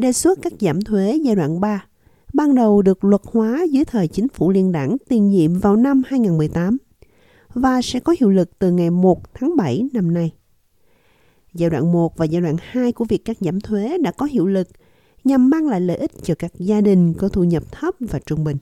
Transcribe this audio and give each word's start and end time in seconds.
đề 0.00 0.12
xuất 0.12 0.38
các 0.42 0.52
giảm 0.60 0.80
thuế 0.80 1.18
giai 1.22 1.34
đoạn 1.34 1.60
3, 1.60 1.84
ban 2.34 2.54
đầu 2.54 2.82
được 2.82 3.04
luật 3.04 3.20
hóa 3.24 3.66
dưới 3.70 3.84
thời 3.84 4.08
chính 4.08 4.28
phủ 4.28 4.50
liên 4.50 4.72
đảng 4.72 4.96
tiền 5.08 5.30
nhiệm 5.30 5.58
vào 5.58 5.76
năm 5.76 6.02
2018 6.06 6.76
và 7.54 7.82
sẽ 7.82 8.00
có 8.00 8.14
hiệu 8.20 8.30
lực 8.30 8.58
từ 8.58 8.70
ngày 8.70 8.90
1 8.90 9.34
tháng 9.34 9.56
7 9.56 9.88
năm 9.92 10.14
nay. 10.14 10.32
Giai 11.54 11.70
đoạn 11.70 11.92
1 11.92 12.16
và 12.16 12.24
giai 12.24 12.42
đoạn 12.42 12.56
2 12.60 12.92
của 12.92 13.04
việc 13.04 13.24
cắt 13.24 13.36
giảm 13.40 13.60
thuế 13.60 13.98
đã 13.98 14.12
có 14.12 14.26
hiệu 14.26 14.46
lực 14.46 14.68
nhằm 15.24 15.50
mang 15.50 15.68
lại 15.68 15.80
lợi 15.80 15.96
ích 15.96 16.10
cho 16.22 16.34
các 16.34 16.52
gia 16.54 16.80
đình 16.80 17.14
có 17.14 17.28
thu 17.28 17.44
nhập 17.44 17.72
thấp 17.72 17.94
và 18.00 18.18
trung 18.26 18.44
bình. 18.44 18.56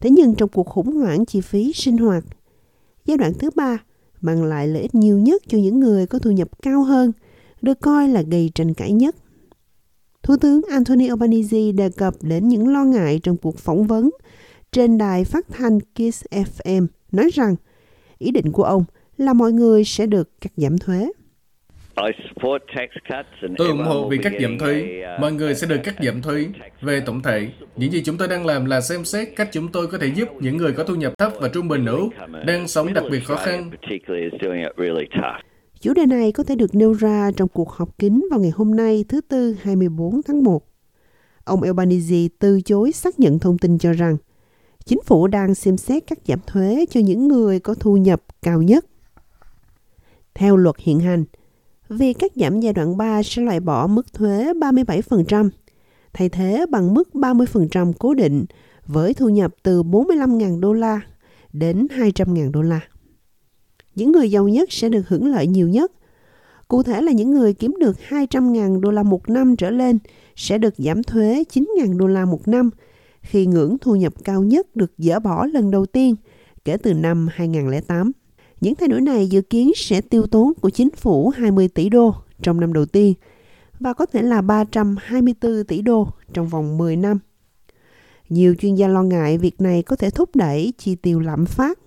Thế 0.00 0.10
nhưng 0.10 0.34
trong 0.34 0.48
cuộc 0.48 0.66
khủng 0.66 0.96
hoảng 0.96 1.26
chi 1.26 1.40
phí 1.40 1.72
sinh 1.72 1.98
hoạt, 1.98 2.24
giai 3.04 3.16
đoạn 3.16 3.32
thứ 3.38 3.50
ba 3.54 3.78
mang 4.20 4.44
lại 4.44 4.68
lợi 4.68 4.82
ích 4.82 4.94
nhiều 4.94 5.18
nhất 5.18 5.42
cho 5.48 5.58
những 5.58 5.80
người 5.80 6.06
có 6.06 6.18
thu 6.18 6.30
nhập 6.30 6.48
cao 6.62 6.82
hơn, 6.82 7.12
được 7.62 7.80
coi 7.80 8.08
là 8.08 8.22
gây 8.22 8.50
tranh 8.54 8.74
cãi 8.74 8.92
nhất. 8.92 9.16
Thủ 10.28 10.36
tướng 10.40 10.60
Anthony 10.70 11.08
Albanese 11.08 11.72
đề 11.72 11.90
cập 11.96 12.14
đến 12.22 12.48
những 12.48 12.72
lo 12.72 12.84
ngại 12.84 13.20
trong 13.22 13.36
cuộc 13.36 13.58
phỏng 13.58 13.86
vấn 13.86 14.10
trên 14.72 14.98
đài 14.98 15.24
phát 15.24 15.46
thanh 15.48 15.78
Kiss 15.80 16.24
FM, 16.30 16.86
nói 17.12 17.30
rằng 17.34 17.56
ý 18.18 18.30
định 18.30 18.52
của 18.52 18.62
ông 18.62 18.84
là 19.18 19.32
mọi 19.32 19.52
người 19.52 19.84
sẽ 19.84 20.06
được 20.06 20.40
cắt 20.40 20.52
giảm 20.56 20.78
thuế. 20.78 21.12
Tôi 23.58 23.68
ủng 23.68 23.84
hộ 23.84 24.08
việc 24.08 24.18
cắt 24.22 24.32
giảm 24.40 24.58
thuế. 24.58 25.02
Uh, 25.14 25.20
Mọi 25.20 25.32
người 25.32 25.54
sẽ 25.54 25.66
được 25.66 25.80
cắt 25.84 25.94
giảm 26.04 26.22
thuế. 26.22 26.46
Về 26.80 27.00
tổng 27.06 27.22
thể, 27.22 27.48
những 27.76 27.92
gì 27.92 28.02
chúng 28.04 28.16
tôi 28.18 28.28
đang 28.28 28.46
làm 28.46 28.64
là 28.64 28.80
xem 28.80 29.04
xét 29.04 29.28
cách 29.36 29.48
chúng 29.52 29.68
tôi 29.72 29.86
có 29.86 29.98
thể 29.98 30.06
giúp 30.06 30.28
những 30.40 30.56
người 30.56 30.72
có 30.72 30.84
thu 30.84 30.94
nhập 30.94 31.12
thấp 31.18 31.32
và 31.40 31.48
trung 31.48 31.68
bình 31.68 31.86
ở 31.86 31.96
Úc 31.96 32.12
đang 32.46 32.68
sống 32.68 32.94
đặc 32.94 33.04
biệt 33.10 33.20
khó 33.24 33.36
khăn. 33.36 33.70
Chủ 35.80 35.94
đề 35.94 36.06
này 36.06 36.32
có 36.32 36.42
thể 36.42 36.54
được 36.54 36.74
nêu 36.74 36.92
ra 36.92 37.30
trong 37.36 37.48
cuộc 37.48 37.70
họp 37.70 37.98
kín 37.98 38.24
vào 38.30 38.40
ngày 38.40 38.50
hôm 38.50 38.76
nay 38.76 39.04
thứ 39.08 39.20
Tư 39.20 39.56
24 39.62 40.22
tháng 40.22 40.42
1. 40.42 40.64
Ông 41.44 41.62
Albanese 41.62 42.28
từ 42.38 42.60
chối 42.60 42.92
xác 42.92 43.20
nhận 43.20 43.38
thông 43.38 43.58
tin 43.58 43.78
cho 43.78 43.92
rằng 43.92 44.16
chính 44.84 45.02
phủ 45.02 45.26
đang 45.26 45.54
xem 45.54 45.76
xét 45.76 46.06
cắt 46.06 46.18
giảm 46.26 46.38
thuế 46.46 46.84
cho 46.90 47.00
những 47.00 47.28
người 47.28 47.60
có 47.60 47.74
thu 47.74 47.96
nhập 47.96 48.22
cao 48.42 48.62
nhất. 48.62 48.86
Theo 50.34 50.56
luật 50.56 50.76
hiện 50.78 51.00
hành, 51.00 51.24
Việc 51.88 52.18
cắt 52.18 52.32
giảm 52.34 52.60
giai 52.60 52.72
đoạn 52.72 52.96
3 52.96 53.22
sẽ 53.22 53.42
loại 53.42 53.60
bỏ 53.60 53.86
mức 53.86 54.12
thuế 54.12 54.52
37%, 54.52 55.50
thay 56.12 56.28
thế 56.28 56.66
bằng 56.70 56.94
mức 56.94 57.08
30% 57.12 57.92
cố 57.98 58.14
định 58.14 58.44
với 58.86 59.14
thu 59.14 59.28
nhập 59.28 59.54
từ 59.62 59.82
45.000 59.82 60.60
đô 60.60 60.72
la 60.72 61.00
đến 61.52 61.86
200.000 61.90 62.52
đô 62.52 62.62
la. 62.62 62.80
Những 63.98 64.12
người 64.12 64.30
giàu 64.30 64.48
nhất 64.48 64.72
sẽ 64.72 64.88
được 64.88 65.08
hưởng 65.08 65.26
lợi 65.26 65.46
nhiều 65.46 65.68
nhất. 65.68 65.92
Cụ 66.68 66.82
thể 66.82 67.02
là 67.02 67.12
những 67.12 67.30
người 67.30 67.54
kiếm 67.54 67.76
được 67.80 67.96
200.000 68.08 68.80
đô 68.80 68.90
la 68.90 69.02
một 69.02 69.28
năm 69.28 69.56
trở 69.56 69.70
lên 69.70 69.98
sẽ 70.36 70.58
được 70.58 70.74
giảm 70.78 71.02
thuế 71.02 71.44
9.000 71.52 71.98
đô 71.98 72.06
la 72.06 72.24
một 72.24 72.48
năm 72.48 72.70
khi 73.20 73.46
ngưỡng 73.46 73.76
thu 73.80 73.96
nhập 73.96 74.14
cao 74.24 74.42
nhất 74.42 74.76
được 74.76 74.92
dỡ 74.98 75.20
bỏ 75.20 75.46
lần 75.46 75.70
đầu 75.70 75.86
tiên 75.86 76.16
kể 76.64 76.76
từ 76.76 76.94
năm 76.94 77.28
2008. 77.30 78.12
Những 78.60 78.74
thay 78.74 78.88
đổi 78.88 79.00
này 79.00 79.26
dự 79.26 79.40
kiến 79.40 79.72
sẽ 79.76 80.00
tiêu 80.00 80.26
tốn 80.26 80.54
của 80.54 80.70
chính 80.70 80.90
phủ 80.90 81.28
20 81.28 81.68
tỷ 81.68 81.88
đô 81.88 82.14
trong 82.42 82.60
năm 82.60 82.72
đầu 82.72 82.86
tiên 82.86 83.14
và 83.80 83.92
có 83.92 84.06
thể 84.06 84.22
là 84.22 84.40
324 84.40 85.64
tỷ 85.64 85.82
đô 85.82 86.08
trong 86.32 86.48
vòng 86.48 86.78
10 86.78 86.96
năm. 86.96 87.18
Nhiều 88.28 88.54
chuyên 88.58 88.74
gia 88.74 88.88
lo 88.88 89.02
ngại 89.02 89.38
việc 89.38 89.60
này 89.60 89.82
có 89.82 89.96
thể 89.96 90.10
thúc 90.10 90.36
đẩy 90.36 90.72
chi 90.78 90.94
tiêu 90.94 91.20
lạm 91.20 91.46
phát. 91.46 91.78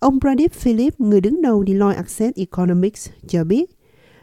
Ông 0.00 0.20
Pradeep 0.20 0.52
Philip, 0.52 1.00
người 1.00 1.20
đứng 1.20 1.42
đầu 1.42 1.64
Deloitte 1.66 1.96
Access 1.96 2.38
Economics, 2.38 3.10
cho 3.28 3.44
biết 3.44 3.70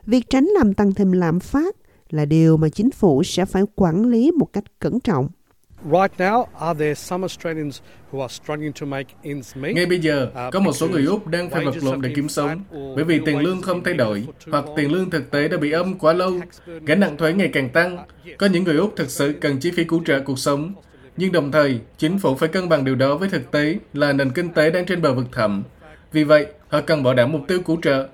việc 0.06 0.30
tránh 0.30 0.45
làm 0.45 0.73
tăng 0.73 0.94
thêm 0.94 1.11
lạm 1.11 1.39
phát 1.39 1.75
là 2.09 2.25
điều 2.25 2.58
mà 2.58 2.69
chính 2.69 2.92
phủ 2.92 3.23
sẽ 3.23 3.45
phải 3.45 3.64
quản 3.75 4.06
lý 4.06 4.31
một 4.31 4.53
cách 4.53 4.64
cẩn 4.80 5.00
trọng. 5.00 5.30
Ngay 9.53 9.85
bây 9.85 10.00
giờ, 10.00 10.31
uh, 10.47 10.53
có 10.53 10.59
một 10.59 10.72
số 10.72 10.88
người 10.88 11.06
Úc 11.06 11.28
đang 11.28 11.50
phải 11.50 11.66
vật 11.66 11.84
lộn 11.84 12.01
để 12.01 12.12
kiếm 12.16 12.30
sống, 12.30 12.63
bởi 12.72 13.03
vì 13.03 13.19
tiền 13.25 13.40
lương 13.40 13.62
không 13.62 13.84
thay 13.84 13.94
đổi, 13.94 14.28
hoặc 14.51 14.66
tiền 14.75 14.91
lương 14.91 15.09
thực 15.09 15.31
tế 15.31 15.47
đã 15.47 15.57
bị 15.57 15.72
âm 15.72 16.00
quá 16.00 16.13
lâu, 16.13 16.31
gánh 16.85 17.00
nặng 17.00 17.18
thuế 17.18 17.34
ngày 17.34 17.50
càng 17.53 17.69
tăng. 17.69 17.97
Có 18.38 18.47
những 18.47 18.63
người 18.63 18.78
Úc 18.78 18.94
thực 18.96 19.09
sự 19.09 19.34
cần 19.41 19.59
chi 19.59 19.72
phí 19.72 19.84
cứu 19.84 20.01
trợ 20.06 20.22
cuộc 20.22 20.40
sống, 20.40 20.74
nhưng 21.18 21.31
đồng 21.31 21.51
thời, 21.51 21.80
chính 21.97 22.19
phủ 22.19 22.35
phải 22.35 22.50
cân 22.50 22.69
bằng 22.69 22.85
điều 22.85 22.96
đó 22.96 23.18
với 23.18 23.30
thực 23.30 23.51
tế 23.51 23.78
là 23.94 24.13
nền 24.13 24.31
kinh 24.31 24.50
tế 24.50 24.72
đang 24.72 24.85
trên 24.85 25.01
bờ 25.01 25.13
vực 25.13 25.25
thẳm. 25.31 25.63
Vì 26.12 26.23
vậy, 26.23 26.45
họ 26.68 26.81
cần 26.81 27.03
bảo 27.03 27.13
đảm 27.13 27.31
mục 27.31 27.41
tiêu 27.47 27.62
cứu 27.62 27.79
trợ. 27.81 28.07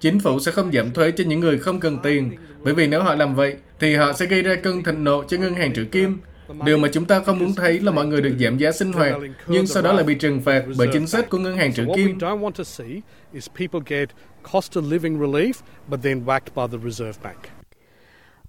Chính 0.00 0.20
phủ 0.20 0.40
sẽ 0.40 0.52
không 0.52 0.72
giảm 0.72 0.90
thuế 0.90 1.10
cho 1.10 1.24
những 1.24 1.40
người 1.40 1.58
không 1.58 1.80
cần 1.80 1.98
tiền, 2.02 2.30
bởi 2.62 2.74
vì 2.74 2.86
nếu 2.86 3.02
họ 3.02 3.14
làm 3.14 3.34
vậy, 3.34 3.56
thì 3.80 3.94
họ 3.94 4.12
sẽ 4.12 4.26
gây 4.26 4.42
ra 4.42 4.54
cơn 4.62 4.82
thịnh 4.82 5.04
nộ 5.04 5.24
cho 5.28 5.36
ngân 5.36 5.54
hàng 5.54 5.74
trữ 5.74 5.84
kim, 5.84 6.18
Điều 6.64 6.78
mà 6.78 6.88
chúng 6.92 7.04
ta 7.04 7.20
không 7.20 7.38
muốn 7.38 7.54
thấy 7.54 7.80
là 7.80 7.92
mọi 7.92 8.06
người 8.06 8.20
được 8.22 8.36
giảm 8.40 8.58
giá 8.58 8.72
sinh 8.72 8.92
hoạt, 8.92 9.14
nhưng 9.46 9.66
sau 9.66 9.82
đó 9.82 9.92
lại 9.92 10.04
bị 10.04 10.14
trừng 10.14 10.40
phạt 10.40 10.64
bởi 10.78 10.88
chính 10.92 11.06
sách 11.06 11.30
của 11.30 11.38
ngân 11.38 11.56
hàng 11.56 11.72
trữ 11.74 11.86
kim. 11.96 12.18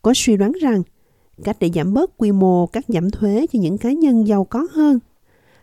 Có 0.02 0.14
suy 0.16 0.38
đoán 0.38 0.52
rằng, 0.62 0.84
cách 1.44 1.58
để 1.60 1.70
giảm 1.74 1.94
bớt 1.94 2.18
quy 2.18 2.32
mô 2.32 2.68
các 2.68 2.86
giảm 2.88 3.12
thuế 3.12 3.46
cho 3.54 3.60
những 3.60 3.78
cá 3.78 3.92
nhân 3.92 4.28
giàu 4.28 4.44
có 4.46 4.68
hơn 4.74 5.00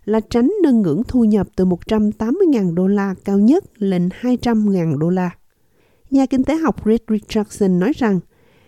là 0.04 0.20
tránh 0.20 0.52
nâng 0.62 0.82
ngưỡng 0.82 1.02
thu 1.08 1.24
nhập 1.24 1.48
từ 1.56 1.64
180.000 1.64 2.74
đô 2.74 2.86
la 2.86 3.14
cao 3.24 3.38
nhất 3.38 3.64
lên 3.78 4.08
200.000 4.20 4.98
đô 4.98 5.10
la. 5.10 5.30
Nhà 6.10 6.26
kinh 6.26 6.44
tế 6.44 6.56
học 6.56 6.86
Rick 6.86 7.10
Richardson 7.10 7.78
nói 7.78 7.92
rằng 7.96 8.20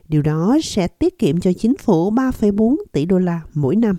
Điều 0.08 0.22
đó 0.22 0.58
sẽ 0.62 0.88
tiết 0.88 1.18
kiệm 1.18 1.40
cho 1.40 1.52
chính 1.52 1.76
phủ 1.76 2.10
3,4 2.10 2.76
tỷ 2.92 3.04
đô 3.04 3.18
la 3.18 3.40
mỗi 3.54 3.76
năm. 3.76 3.96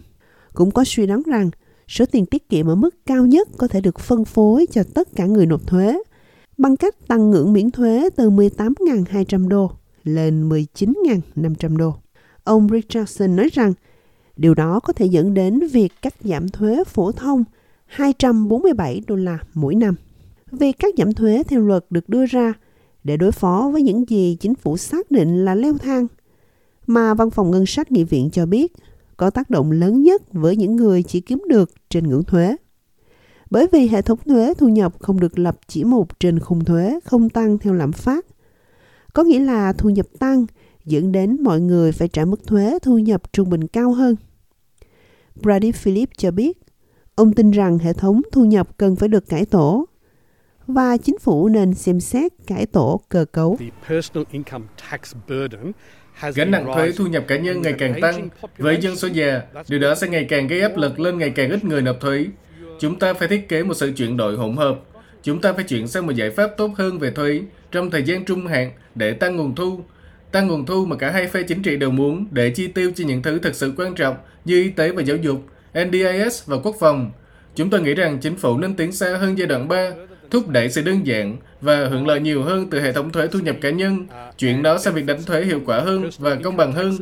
Cũng 0.54 0.72
có 0.72 0.84
suy 0.84 1.06
đoán 1.06 1.22
rằng 1.26 1.50
số 1.88 2.06
tiền 2.12 2.26
tiết 2.26 2.50
kiệm 2.50 2.68
ở 2.68 2.76
mức 2.76 2.96
cao 3.06 3.26
nhất 3.26 3.48
có 3.58 3.68
thể 3.68 3.82
được 3.82 4.00
phân 4.00 4.26
phối 4.26 4.66
cho 4.72 4.84
tất 4.94 5.16
cả 5.16 5.26
người 5.26 5.46
nộp 5.46 5.68
thuế 5.68 6.02
bằng 6.58 6.78
cách 6.78 7.08
tăng 7.08 7.32
ngưỡng 7.32 7.54
miễn 7.54 7.72
thuế 7.72 8.10
từ 8.16 8.30
18.200 8.30 9.48
đô 9.48 9.72
lên 10.04 10.50
19.500 10.50 11.78
đô. 11.78 11.94
Ông 12.44 12.68
Richardson 12.72 13.36
nói 13.36 13.50
rằng 13.54 13.74
điều 14.38 14.54
đó 14.54 14.80
có 14.80 14.94
thể 14.94 15.06
dẫn 15.06 15.34
đến 15.34 15.60
việc 15.68 15.94
cắt 16.02 16.14
giảm 16.24 16.50
thuế 16.50 16.84
phổ 16.84 17.12
thông 17.12 17.44
247 17.86 19.02
đô 19.08 19.16
la 19.16 19.40
mỗi 19.54 19.76
năm. 19.76 19.96
Việc 20.52 20.80
cắt 20.80 20.94
giảm 20.98 21.14
thuế 21.14 21.44
theo 21.48 21.62
luật 21.62 21.86
được 21.90 22.10
đưa 22.10 22.26
ra 22.26 22.54
để 23.04 23.18
đối 23.18 23.32
phó 23.32 23.70
với 23.74 23.82
những 23.82 24.10
gì 24.10 24.38
chính 24.40 24.56
phủ 24.56 24.78
xác 24.78 25.12
định 25.12 25.46
là 25.46 25.56
leo 25.56 25.78
thang 25.78 26.08
mà 26.88 27.14
Văn 27.14 27.30
phòng 27.30 27.52
Ngân 27.52 27.66
sách 27.66 27.92
Nghị 27.92 28.04
viện 28.04 28.30
cho 28.30 28.46
biết 28.46 28.74
có 29.18 29.30
tác 29.30 29.50
động 29.50 29.72
lớn 29.72 30.02
nhất 30.02 30.34
với 30.34 30.56
những 30.56 30.76
người 30.76 31.04
chỉ 31.04 31.22
kiếm 31.22 31.44
được 31.48 31.72
trên 31.90 32.08
ngưỡng 32.08 32.24
thuế. 32.24 32.56
Bởi 33.50 33.68
vì 33.72 33.88
hệ 33.88 34.02
thống 34.02 34.20
thuế 34.26 34.54
thu 34.58 34.68
nhập 34.70 34.94
không 35.00 35.20
được 35.20 35.40
lập 35.40 35.58
chỉ 35.68 35.84
một 35.84 36.20
trên 36.20 36.40
khung 36.40 36.66
thuế 36.66 37.00
không 37.06 37.30
tăng 37.30 37.58
theo 37.58 37.74
lạm 37.74 37.92
phát. 37.92 38.26
Có 39.14 39.24
nghĩa 39.24 39.40
là 39.40 39.74
thu 39.74 39.90
nhập 39.90 40.06
tăng 40.20 40.46
dẫn 40.86 41.12
đến 41.12 41.38
mọi 41.44 41.62
người 41.62 41.92
phải 41.92 42.08
trả 42.08 42.26
mức 42.26 42.48
thuế 42.48 42.80
thu 42.82 42.98
nhập 42.98 43.34
trung 43.34 43.50
bình 43.50 43.68
cao 43.68 43.92
hơn. 43.92 44.16
Brady 45.42 45.72
Philip 45.72 46.10
cho 46.18 46.32
biết, 46.32 46.58
ông 47.16 47.34
tin 47.34 47.52
rằng 47.52 47.78
hệ 47.78 47.94
thống 47.94 48.22
thu 48.32 48.46
nhập 48.46 48.78
cần 48.78 48.96
phải 48.96 49.10
được 49.10 49.30
cải 49.30 49.46
tổ 49.46 49.86
và 50.68 50.98
chính 50.98 51.20
phủ 51.20 51.48
nên 51.50 51.74
xem 51.74 52.00
xét 52.00 52.32
cải 52.48 52.66
tổ 52.66 53.02
cơ 53.10 53.26
cấu. 53.32 53.58
Gánh 56.36 56.52
nặng 56.52 56.66
thuế 56.76 56.92
thu 56.92 57.08
nhập 57.08 57.24
cá 57.28 57.38
nhân 57.38 57.62
ngày 57.62 57.74
càng 57.78 58.02
tăng. 58.02 58.30
Với 58.58 58.78
dân 58.82 58.96
số 58.96 59.08
già, 59.08 59.42
điều 59.70 59.80
đó 59.80 59.96
sẽ 59.96 60.08
ngày 60.08 60.26
càng 60.30 60.48
gây 60.48 60.62
áp 60.62 60.78
lực 60.78 61.00
lên 61.00 61.18
ngày 61.18 61.30
càng 61.30 61.50
ít 61.50 61.64
người 61.64 61.82
nộp 61.82 62.00
thuế. 62.00 62.26
Chúng 62.80 63.00
ta 63.00 63.14
phải 63.14 63.28
thiết 63.28 63.50
kế 63.50 63.64
một 63.64 63.74
sự 63.74 63.92
chuyển 63.92 64.18
đổi 64.18 64.36
hỗn 64.36 64.58
hợp. 64.58 64.80
Chúng 65.24 65.42
ta 65.42 65.54
phải 65.54 65.64
chuyển 65.64 65.88
sang 65.88 66.06
một 66.06 66.12
giải 66.12 66.32
pháp 66.32 66.48
tốt 66.58 66.72
hơn 66.76 67.00
về 67.00 67.12
thuế 67.12 67.42
trong 67.72 67.92
thời 67.92 68.04
gian 68.04 68.26
trung 68.26 68.48
hạn 68.48 68.72
để 68.96 69.14
tăng 69.14 69.36
nguồn 69.36 69.56
thu. 69.56 69.80
Tăng 70.32 70.48
nguồn 70.48 70.66
thu 70.66 70.86
mà 70.86 70.96
cả 70.96 71.12
hai 71.12 71.28
phe 71.28 71.44
chính 71.44 71.62
trị 71.62 71.78
đều 71.78 71.92
muốn 71.92 72.26
để 72.32 72.50
chi 72.50 72.68
tiêu 72.68 72.92
cho 72.96 73.06
những 73.06 73.22
thứ 73.22 73.40
thực 73.40 73.56
sự 73.56 73.74
quan 73.78 73.96
trọng 73.96 74.16
như 74.46 74.62
y 74.64 74.70
tế 74.70 74.92
và 74.92 75.02
giáo 75.02 75.18
dục, 75.18 75.42
NDIS 75.74 76.46
và 76.46 76.58
quốc 76.64 76.76
phòng. 76.80 77.12
Chúng 77.56 77.70
tôi 77.70 77.82
nghĩ 77.82 77.94
rằng 77.94 78.20
chính 78.20 78.36
phủ 78.36 78.58
nên 78.58 78.76
tiến 78.76 78.92
xa 78.92 79.18
hơn 79.20 79.38
giai 79.38 79.48
đoạn 79.48 79.68
3 79.68 79.92
thúc 80.32 80.48
đẩy 80.48 80.70
sự 80.70 80.82
đơn 80.82 81.08
giản 81.08 81.38
và 81.62 81.88
hưởng 81.90 82.08
lợi 82.08 82.20
nhiều 82.20 82.44
hơn 82.44 82.70
từ 82.70 82.82
hệ 82.82 82.92
thống 82.94 83.12
thuế 83.12 83.28
thu 83.28 83.40
nhập 83.40 83.56
cá 83.62 83.70
nhân, 83.70 84.08
chuyển 84.38 84.64
đó 84.64 84.78
sang 84.78 84.94
việc 84.94 85.06
đánh 85.06 85.24
thuế 85.24 85.46
hiệu 85.46 85.62
quả 85.66 85.80
hơn 85.80 86.10
và 86.18 86.36
công 86.44 86.58
bằng 86.58 86.74
hơn. 86.74 86.98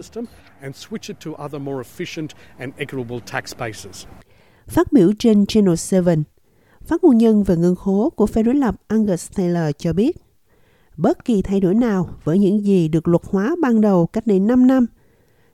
Phát 4.68 4.92
biểu 4.92 5.12
trên 5.20 5.46
Channel 5.46 5.76
7, 6.06 6.16
phát 6.86 7.04
ngôn 7.04 7.18
nhân 7.18 7.44
về 7.44 7.56
ngân 7.56 7.76
khố 7.76 8.10
của 8.16 8.26
phe 8.26 8.44
đối 8.44 8.56
lập 8.56 8.76
Angus 8.88 9.32
Taylor 9.36 9.76
cho 9.78 9.94
biết, 9.94 10.18
bất 10.98 11.26
kỳ 11.26 11.42
thay 11.42 11.60
đổi 11.60 11.74
nào 11.74 12.10
với 12.24 12.40
những 12.40 12.66
gì 12.66 12.88
được 12.88 13.08
luật 13.08 13.22
hóa 13.30 13.56
ban 13.62 13.82
đầu 13.82 14.08
cách 14.08 14.28
đây 14.28 14.40
5 14.40 14.68
năm 14.68 14.86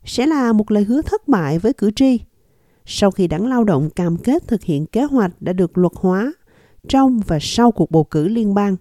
sẽ 0.06 0.26
là 0.26 0.54
một 0.54 0.72
lời 0.72 0.84
hứa 0.84 1.02
thất 1.02 1.28
bại 1.28 1.60
với 1.60 1.74
cử 1.74 1.92
tri 1.92 2.20
sau 2.86 3.12
khi 3.12 3.28
đảng 3.28 3.48
lao 3.48 3.64
động 3.64 3.90
cam 3.90 4.18
kết 4.18 4.48
thực 4.48 4.64
hiện 4.64 4.86
kế 4.86 5.04
hoạch 5.04 5.32
đã 5.40 5.54
được 5.54 5.78
luật 5.78 5.92
hóa 5.96 6.34
trong 6.88 7.20
và 7.28 7.38
sau 7.42 7.72
cuộc 7.72 7.92
bầu 7.92 8.04
cử 8.04 8.28
liên 8.28 8.54
bang 8.54 8.76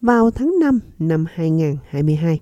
vào 0.00 0.30
tháng 0.30 0.54
5 0.60 0.80
năm 0.98 1.26
2022. 1.32 2.40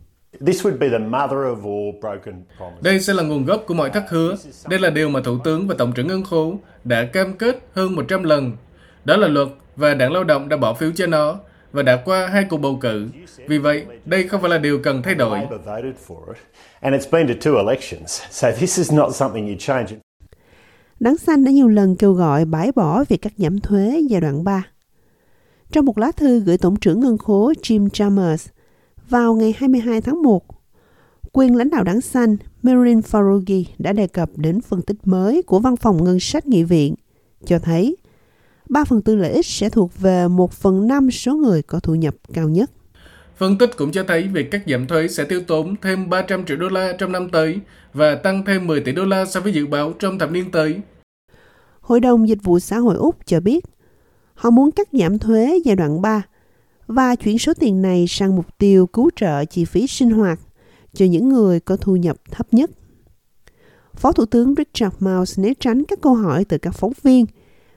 Đây 2.80 3.00
sẽ 3.00 3.14
là 3.14 3.22
nguồn 3.22 3.44
gốc 3.44 3.64
của 3.66 3.74
mọi 3.74 3.90
thất 3.90 4.04
hứa. 4.10 4.36
Đây 4.68 4.78
là 4.78 4.90
điều 4.90 5.08
mà 5.08 5.20
Thủ 5.24 5.38
tướng 5.44 5.68
và 5.68 5.74
Tổng 5.78 5.92
trưởng 5.92 6.06
Ngân 6.06 6.24
khố 6.24 6.54
đã 6.84 7.04
cam 7.04 7.36
kết 7.36 7.68
hơn 7.72 7.94
100 7.94 8.22
lần. 8.22 8.52
Đó 9.04 9.16
là 9.16 9.28
luật 9.28 9.48
và 9.76 9.94
Đảng 9.94 10.12
Lao 10.12 10.24
động 10.24 10.48
đã 10.48 10.56
bỏ 10.56 10.74
phiếu 10.74 10.90
cho 10.94 11.06
nó 11.06 11.38
và 11.76 11.82
đã 11.82 12.02
qua 12.04 12.26
hai 12.26 12.44
cuộc 12.44 12.56
bầu 12.56 12.78
cử. 12.80 13.08
Vì 13.48 13.58
vậy, 13.58 13.86
đây 14.04 14.28
không 14.28 14.40
phải 14.40 14.50
là 14.50 14.58
điều 14.58 14.78
cần 14.78 15.02
thay 15.02 15.14
đổi. 15.14 15.40
Đảng 21.00 21.16
xanh 21.16 21.44
đã 21.44 21.50
nhiều 21.50 21.68
lần 21.68 21.96
kêu 21.96 22.12
gọi 22.12 22.44
bãi 22.44 22.72
bỏ 22.72 23.04
việc 23.08 23.22
cắt 23.22 23.32
giảm 23.36 23.60
thuế 23.60 24.00
giai 24.08 24.20
đoạn 24.20 24.44
3. 24.44 24.66
Trong 25.72 25.84
một 25.84 25.98
lá 25.98 26.12
thư 26.12 26.40
gửi 26.40 26.58
Tổng 26.58 26.76
trưởng 26.76 27.00
Ngân 27.00 27.18
khố 27.18 27.52
Jim 27.62 27.88
Chalmers 27.88 28.48
vào 29.08 29.34
ngày 29.34 29.54
22 29.56 30.00
tháng 30.00 30.22
1, 30.22 30.42
quyền 31.32 31.56
lãnh 31.56 31.70
đạo 31.70 31.84
đảng 31.84 32.00
xanh 32.00 32.36
Marilyn 32.62 33.00
Faroghi 33.00 33.64
đã 33.78 33.92
đề 33.92 34.06
cập 34.06 34.30
đến 34.36 34.60
phân 34.60 34.82
tích 34.82 34.96
mới 35.04 35.42
của 35.42 35.58
Văn 35.58 35.76
phòng 35.76 36.04
Ngân 36.04 36.20
sách 36.20 36.46
Nghị 36.46 36.62
viện, 36.62 36.94
cho 37.44 37.58
thấy 37.58 37.96
3 38.68 38.84
phần 38.84 39.02
tư 39.02 39.16
lợi 39.16 39.32
ích 39.32 39.46
sẽ 39.46 39.70
thuộc 39.70 39.98
về 39.98 40.28
1 40.28 40.52
phần 40.52 40.88
5 40.88 41.10
số 41.10 41.36
người 41.36 41.62
có 41.62 41.80
thu 41.80 41.94
nhập 41.94 42.14
cao 42.32 42.48
nhất. 42.48 42.70
Phân 43.36 43.58
tích 43.58 43.76
cũng 43.76 43.92
cho 43.92 44.04
thấy 44.08 44.22
việc 44.22 44.50
cắt 44.50 44.62
giảm 44.66 44.86
thuế 44.86 45.08
sẽ 45.08 45.24
tiêu 45.24 45.40
tốn 45.46 45.74
thêm 45.82 46.10
300 46.10 46.44
triệu 46.46 46.56
đô 46.56 46.68
la 46.68 46.92
trong 46.98 47.12
năm 47.12 47.30
tới 47.30 47.58
và 47.92 48.14
tăng 48.14 48.44
thêm 48.44 48.66
10 48.66 48.80
tỷ 48.80 48.92
đô 48.92 49.04
la 49.04 49.24
so 49.24 49.40
với 49.40 49.52
dự 49.52 49.66
báo 49.66 49.92
trong 49.98 50.18
thập 50.18 50.30
niên 50.30 50.50
tới. 50.50 50.80
Hội 51.80 52.00
đồng 52.00 52.28
Dịch 52.28 52.42
vụ 52.42 52.58
Xã 52.58 52.78
hội 52.78 52.96
Úc 52.96 53.26
cho 53.26 53.40
biết 53.40 53.64
họ 54.34 54.50
muốn 54.50 54.70
cắt 54.70 54.88
giảm 54.92 55.18
thuế 55.18 55.58
giai 55.64 55.76
đoạn 55.76 56.02
3 56.02 56.22
và 56.86 57.14
chuyển 57.14 57.38
số 57.38 57.54
tiền 57.54 57.82
này 57.82 58.06
sang 58.08 58.36
mục 58.36 58.58
tiêu 58.58 58.86
cứu 58.86 59.10
trợ 59.16 59.44
chi 59.44 59.64
phí 59.64 59.86
sinh 59.86 60.10
hoạt 60.10 60.40
cho 60.94 61.04
những 61.04 61.28
người 61.28 61.60
có 61.60 61.76
thu 61.76 61.96
nhập 61.96 62.16
thấp 62.30 62.46
nhất. 62.54 62.70
Phó 63.94 64.12
Thủ 64.12 64.26
tướng 64.26 64.54
Richard 64.58 64.96
Miles 65.00 65.38
né 65.38 65.54
tránh 65.60 65.84
các 65.84 66.00
câu 66.00 66.14
hỏi 66.14 66.44
từ 66.44 66.58
các 66.58 66.74
phóng 66.74 66.92
viên 67.02 67.26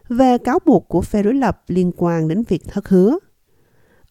về 0.10 0.38
cáo 0.38 0.60
buộc 0.66 0.88
của 0.88 1.02
phe 1.02 1.24
đối 1.24 1.34
lập 1.34 1.64
liên 1.68 1.92
quan 1.98 2.28
đến 2.28 2.44
việc 2.48 2.62
thất 2.68 2.90
hứa. 2.90 3.18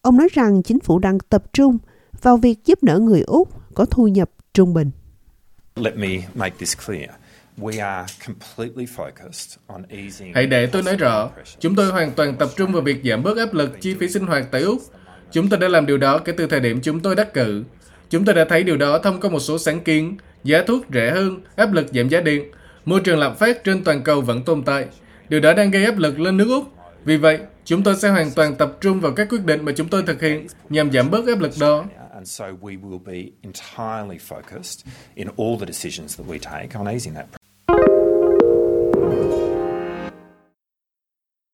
Ông 0.01 0.17
nói 0.17 0.27
rằng 0.33 0.63
chính 0.63 0.79
phủ 0.79 0.99
đang 0.99 1.19
tập 1.19 1.43
trung 1.53 1.77
vào 2.21 2.37
việc 2.37 2.65
giúp 2.65 2.83
đỡ 2.83 2.99
người 2.99 3.21
Úc 3.21 3.49
có 3.73 3.85
thu 3.85 4.07
nhập 4.07 4.29
trung 4.53 4.73
bình. 4.73 4.91
Let 5.75 5.97
me 5.97 6.09
make 6.35 6.55
this 6.59 6.77
clear. 6.87 7.09
Hãy 10.33 10.47
để 10.47 10.65
tôi 10.65 10.83
nói 10.83 10.97
rõ, 10.97 11.29
chúng 11.59 11.75
tôi 11.75 11.91
hoàn 11.91 12.11
toàn 12.11 12.35
tập 12.35 12.49
trung 12.55 12.71
vào 12.71 12.81
việc 12.81 13.01
giảm 13.05 13.23
bớt 13.23 13.37
áp 13.37 13.53
lực 13.53 13.81
chi 13.81 13.95
phí 13.99 14.09
sinh 14.09 14.25
hoạt 14.27 14.45
tại 14.51 14.61
Úc. 14.61 14.81
Chúng 15.31 15.49
tôi 15.49 15.59
đã 15.59 15.67
làm 15.67 15.85
điều 15.85 15.97
đó 15.97 16.17
kể 16.17 16.33
từ 16.37 16.47
thời 16.47 16.59
điểm 16.59 16.79
chúng 16.81 16.99
tôi 16.99 17.15
đắc 17.15 17.33
cử. 17.33 17.63
Chúng 18.09 18.25
tôi 18.25 18.35
đã 18.35 18.45
thấy 18.49 18.63
điều 18.63 18.77
đó 18.77 18.99
thông 18.99 19.21
qua 19.21 19.29
một 19.29 19.39
số 19.39 19.57
sáng 19.57 19.83
kiến, 19.83 20.17
giá 20.43 20.63
thuốc 20.67 20.85
rẻ 20.93 21.11
hơn, 21.11 21.41
áp 21.55 21.73
lực 21.73 21.85
giảm 21.93 22.09
giá 22.09 22.21
điện, 22.21 22.51
môi 22.85 23.01
trường 23.01 23.19
lạm 23.19 23.35
phát 23.35 23.63
trên 23.63 23.83
toàn 23.83 24.03
cầu 24.03 24.21
vẫn 24.21 24.43
tồn 24.43 24.63
tại. 24.63 24.85
Điều 25.29 25.39
đó 25.39 25.53
đang 25.53 25.71
gây 25.71 25.85
áp 25.85 25.97
lực 25.97 26.19
lên 26.19 26.37
nước 26.37 26.47
Úc. 26.49 26.63
Vì 27.05 27.17
vậy, 27.17 27.39
chúng 27.65 27.83
tôi 27.83 27.95
sẽ 27.95 28.09
hoàn 28.09 28.31
toàn 28.31 28.55
tập 28.55 28.77
trung 28.81 28.99
vào 28.99 29.11
các 29.11 29.27
quyết 29.29 29.45
định 29.45 29.65
mà 29.65 29.71
chúng 29.75 29.87
tôi 29.87 30.03
thực 30.07 30.21
hiện 30.21 30.47
nhằm 30.69 30.91
giảm 30.91 31.11
bớt 31.11 31.27
áp 31.27 31.39
lực 31.39 31.51
đó. 31.59 31.85
And 32.13 32.29
so 32.29 32.45
we 32.45 32.81
will 32.81 32.99
be 33.05 33.31
entirely 33.41 34.17
focused 34.29 34.85
in 35.15 35.27
all 35.37 35.59
the 35.59 35.65
decisions 35.65 36.19
that 36.19 36.27
we 36.27 36.39
take 36.39 36.79
on 36.79 36.87
easing 36.87 37.15
that 37.15 37.38